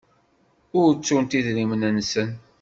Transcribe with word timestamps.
Ur 0.79 0.89
ttunt 0.95 1.37
idrimen-nsen. 1.39 2.29